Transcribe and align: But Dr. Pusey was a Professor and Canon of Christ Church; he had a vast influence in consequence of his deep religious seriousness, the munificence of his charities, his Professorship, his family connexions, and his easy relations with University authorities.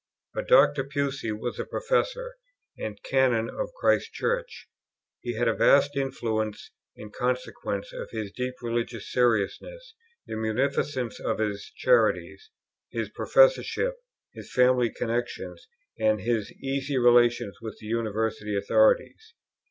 But 0.33 0.47
Dr. 0.47 0.83
Pusey 0.83 1.31
was 1.31 1.59
a 1.59 1.63
Professor 1.63 2.35
and 2.75 2.99
Canon 3.03 3.51
of 3.51 3.71
Christ 3.75 4.11
Church; 4.13 4.67
he 5.19 5.35
had 5.35 5.47
a 5.47 5.53
vast 5.53 5.95
influence 5.95 6.71
in 6.95 7.11
consequence 7.11 7.93
of 7.93 8.09
his 8.09 8.31
deep 8.31 8.55
religious 8.63 9.11
seriousness, 9.11 9.93
the 10.25 10.37
munificence 10.37 11.19
of 11.19 11.37
his 11.37 11.71
charities, 11.77 12.49
his 12.89 13.09
Professorship, 13.11 13.93
his 14.33 14.51
family 14.51 14.89
connexions, 14.89 15.67
and 15.99 16.21
his 16.21 16.51
easy 16.53 16.97
relations 16.97 17.59
with 17.61 17.79
University 17.79 18.57
authorities. 18.57 19.35